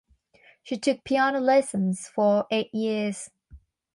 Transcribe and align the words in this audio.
She 0.63 0.79
took 0.79 1.03
piano 1.03 1.39
lessons 1.39 2.07
for 2.07 2.47
eight 2.49 2.73
years. 2.73 3.29